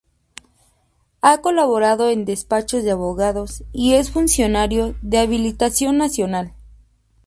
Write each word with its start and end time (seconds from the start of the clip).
Ha 1.21 1.41
colaborado 1.43 2.09
en 2.09 2.25
despachos 2.25 2.83
de 2.83 2.89
abogados 2.89 3.63
y 3.71 3.93
es 3.93 4.09
funcionario 4.09 4.95
de 5.03 5.19
habilitación 5.19 5.99
nacional. 5.99 6.55